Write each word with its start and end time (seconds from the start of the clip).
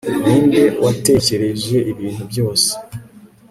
Ninde 0.25 0.61
watekereje 0.83 1.77
ibintu 1.91 2.23
byose 2.31 2.69